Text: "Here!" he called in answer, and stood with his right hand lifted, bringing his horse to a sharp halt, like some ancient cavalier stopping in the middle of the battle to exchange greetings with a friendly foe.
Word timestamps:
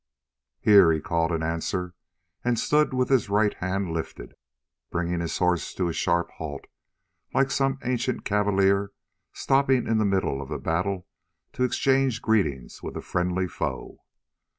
"Here!" 0.59 0.91
he 0.91 0.99
called 0.99 1.31
in 1.31 1.43
answer, 1.43 1.93
and 2.43 2.57
stood 2.57 2.91
with 2.91 3.09
his 3.09 3.29
right 3.29 3.53
hand 3.53 3.91
lifted, 3.91 4.33
bringing 4.89 5.19
his 5.19 5.37
horse 5.37 5.75
to 5.75 5.89
a 5.89 5.93
sharp 5.93 6.31
halt, 6.37 6.65
like 7.35 7.51
some 7.51 7.77
ancient 7.83 8.25
cavalier 8.25 8.93
stopping 9.31 9.85
in 9.85 9.99
the 9.99 10.05
middle 10.05 10.41
of 10.41 10.49
the 10.49 10.57
battle 10.57 11.05
to 11.53 11.63
exchange 11.63 12.19
greetings 12.23 12.81
with 12.81 12.97
a 12.97 13.01
friendly 13.01 13.47
foe. 13.47 14.01